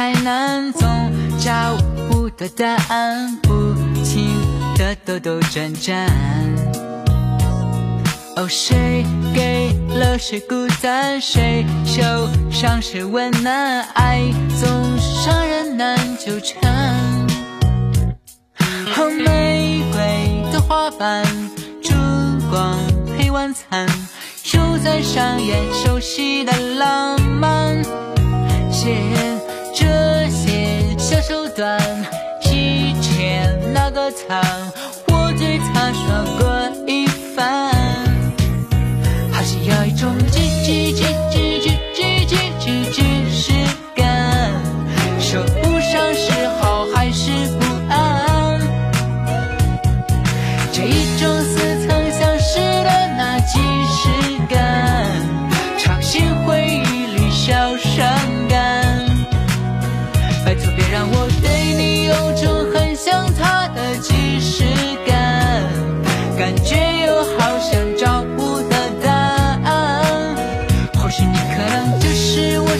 [0.00, 0.88] 太难，总
[1.38, 1.76] 找
[2.08, 3.50] 不到答案，不
[4.02, 4.30] 停
[4.78, 6.08] 的兜兜转转。
[8.34, 11.20] 哦，谁给了谁孤单？
[11.20, 12.02] 谁受
[12.50, 13.82] 伤谁温暖？
[13.92, 14.22] 爱
[14.58, 14.70] 总
[15.26, 17.26] 让人难纠缠。
[18.96, 21.26] 哦，玫瑰的花瓣，
[21.82, 21.92] 烛
[22.48, 22.74] 光
[23.18, 23.86] 配晚餐，
[24.54, 27.84] 又在上演熟悉的浪漫。
[28.72, 29.29] 写这些小
[31.30, 31.80] 手段，
[32.50, 34.42] 以前那个他，
[35.06, 36.02] 我对他说
[36.40, 36.42] 过
[36.88, 37.70] 一番。
[39.30, 41.39] 好像有一种叽叽叽叽
[71.98, 72.78] 就是我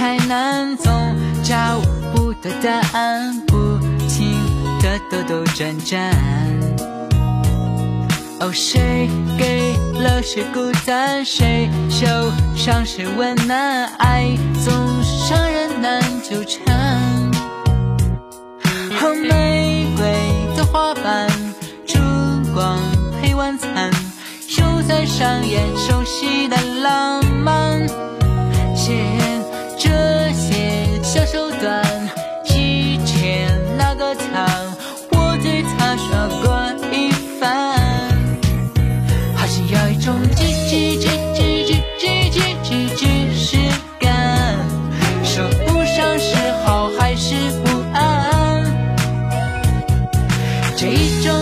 [0.00, 0.90] 太难，总
[1.44, 1.78] 找
[2.14, 3.54] 不到答案，不
[4.08, 4.32] 停
[4.80, 6.10] 的兜兜转转。
[8.40, 11.22] 哦，谁给了谁孤单？
[11.22, 12.06] 谁受
[12.56, 13.86] 伤谁温暖？
[13.98, 14.34] 爱
[14.64, 14.72] 总
[15.04, 16.64] 是让人难纠缠。
[19.02, 21.28] 哦，玫瑰的花瓣，
[21.86, 21.98] 烛
[22.54, 22.78] 光
[23.20, 23.90] 配晚餐，
[24.56, 27.19] 又在上演熟悉的浪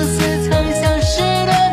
[0.05, 1.68] 似曾相识的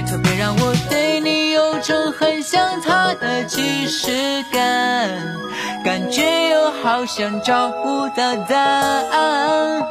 [0.00, 5.10] 拜托别让我对你有种很像他的既视感，
[5.84, 9.82] 感觉又好像找不到答案。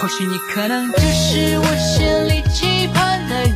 [0.00, 3.46] 或许你可能就是我心里期盼的